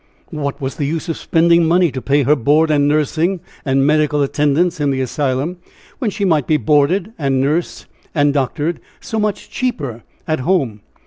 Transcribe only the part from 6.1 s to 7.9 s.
might be boarded and nursed